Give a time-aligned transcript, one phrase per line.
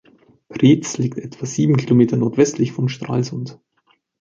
[0.49, 3.59] Preetz liegt etwa sieben Kilometer nordwestlich von Stralsund.